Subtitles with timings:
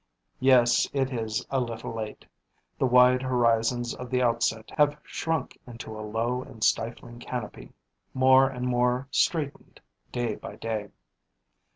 [0.39, 2.25] Yes, it is a little late:
[2.79, 7.71] the wide horizons of the outset have shrunk into a low and stifling canopy,
[8.11, 9.79] more and more straitened
[10.11, 10.89] day by day.